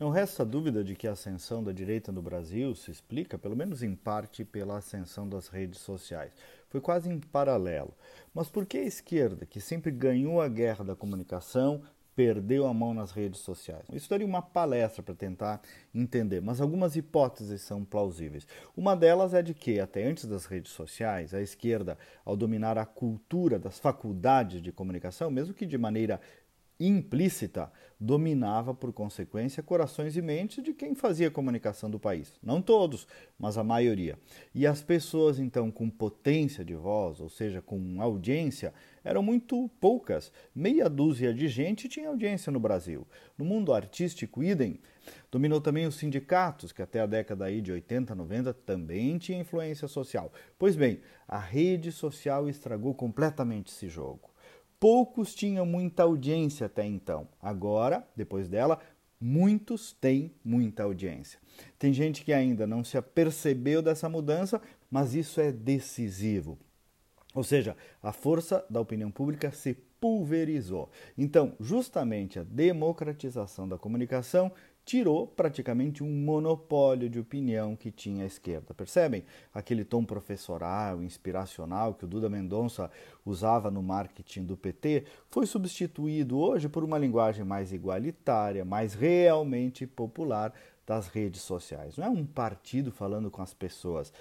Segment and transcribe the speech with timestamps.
[0.00, 3.82] Não resta dúvida de que a ascensão da direita no Brasil se explica, pelo menos
[3.82, 6.32] em parte, pela ascensão das redes sociais.
[6.70, 7.92] Foi quase em paralelo.
[8.32, 11.82] Mas por que a esquerda, que sempre ganhou a guerra da comunicação,
[12.16, 13.84] perdeu a mão nas redes sociais?
[13.92, 15.60] Isso daria uma palestra para tentar
[15.94, 18.46] entender, mas algumas hipóteses são plausíveis.
[18.74, 22.86] Uma delas é de que, até antes das redes sociais, a esquerda, ao dominar a
[22.86, 26.18] cultura das faculdades de comunicação, mesmo que de maneira
[26.80, 27.70] implícita
[28.00, 32.32] dominava, por consequência, corações e mentes de quem fazia comunicação do país.
[32.42, 33.06] Não todos,
[33.38, 34.18] mas a maioria.
[34.54, 38.72] E as pessoas, então, com potência de voz, ou seja, com audiência,
[39.04, 40.32] eram muito poucas.
[40.54, 43.06] Meia dúzia de gente tinha audiência no Brasil.
[43.36, 44.80] No mundo artístico, idem.
[45.30, 49.86] Dominou também os sindicatos, que até a década aí de 80, 90 também tinha influência
[49.86, 50.32] social.
[50.58, 54.30] Pois bem, a rede social estragou completamente esse jogo.
[54.80, 57.28] Poucos tinham muita audiência até então.
[57.40, 58.80] Agora, depois dela,
[59.20, 61.38] muitos têm muita audiência.
[61.78, 66.58] Tem gente que ainda não se apercebeu dessa mudança, mas isso é decisivo.
[67.34, 70.90] Ou seja, a força da opinião pública se pulverizou.
[71.16, 74.50] Então, justamente a democratização da comunicação
[74.84, 78.74] tirou praticamente um monopólio de opinião que tinha a esquerda.
[78.74, 79.24] Percebem?
[79.52, 82.90] Aquele tom professoral, inspiracional que o Duda Mendonça
[83.24, 89.86] usava no marketing do PT foi substituído hoje por uma linguagem mais igualitária, mais realmente
[89.86, 90.52] popular
[90.86, 91.96] das redes sociais.
[91.96, 94.12] Não é um partido falando com as pessoas,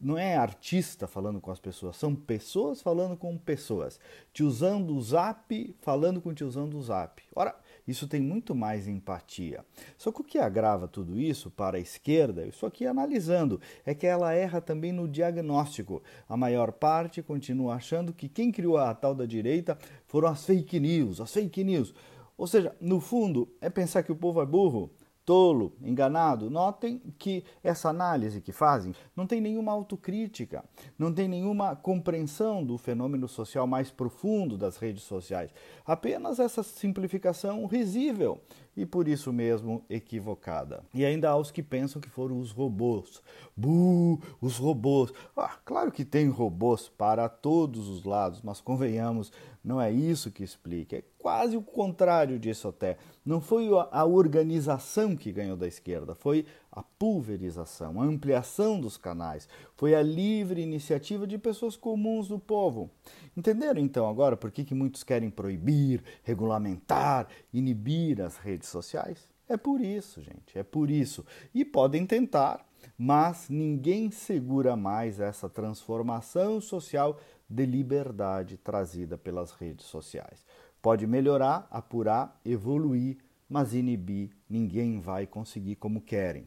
[0.00, 3.98] não é artista falando com as pessoas, são pessoas falando com pessoas.
[4.32, 7.22] Te usando o zap, falando com te usando o zap.
[7.34, 7.56] Ora,
[7.88, 9.64] isso tem muito mais empatia.
[9.96, 14.06] Só que o que agrava tudo isso para a esquerda, isso aqui analisando, é que
[14.06, 16.02] ela erra também no diagnóstico.
[16.28, 20.78] A maior parte continua achando que quem criou a tal da direita foram as fake
[20.78, 21.94] news, as fake news.
[22.36, 24.90] Ou seja, no fundo, é pensar que o povo é burro
[25.28, 26.48] tolo, enganado.
[26.48, 30.64] Notem que essa análise que fazem não tem nenhuma autocrítica,
[30.98, 35.52] não tem nenhuma compreensão do fenômeno social mais profundo das redes sociais.
[35.84, 38.40] Apenas essa simplificação risível
[38.78, 40.84] e por isso mesmo equivocada.
[40.94, 43.20] E ainda há os que pensam que foram os robôs.
[43.56, 45.12] Buh, os robôs.
[45.36, 49.32] Ah, claro que tem robôs para todos os lados, mas convenhamos,
[49.64, 50.96] não é isso que explica.
[50.96, 52.96] É quase o contrário disso até.
[53.26, 56.46] Não foi a organização que ganhou da esquerda, foi
[56.78, 62.88] a pulverização, a ampliação dos canais, foi a livre iniciativa de pessoas comuns do povo.
[63.36, 69.28] Entenderam então agora por que, que muitos querem proibir, regulamentar, inibir as redes sociais?
[69.48, 71.26] É por isso, gente, é por isso.
[71.52, 72.64] E podem tentar,
[72.96, 77.18] mas ninguém segura mais essa transformação social
[77.50, 80.46] de liberdade trazida pelas redes sociais.
[80.80, 83.16] Pode melhorar, apurar, evoluir,
[83.48, 86.46] mas inibir ninguém vai conseguir como querem.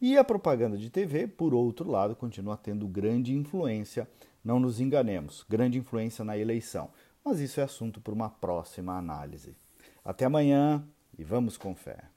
[0.00, 4.08] E a propaganda de TV, por outro lado, continua tendo grande influência,
[4.44, 6.90] não nos enganemos, grande influência na eleição.
[7.24, 9.56] Mas isso é assunto para uma próxima análise.
[10.04, 10.86] Até amanhã
[11.18, 12.08] e vamos com fé.